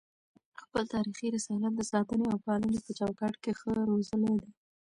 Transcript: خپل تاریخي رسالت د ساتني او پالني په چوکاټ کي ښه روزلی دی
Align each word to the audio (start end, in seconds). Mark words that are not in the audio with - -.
خپل 0.61 0.83
تاریخي 0.93 1.27
رسالت 1.35 1.71
د 1.75 1.81
ساتني 1.91 2.25
او 2.31 2.37
پالني 2.45 2.79
په 2.85 2.91
چوکاټ 2.99 3.33
کي 3.43 3.51
ښه 3.59 3.71
روزلی 3.89 4.33
دی 4.41 4.51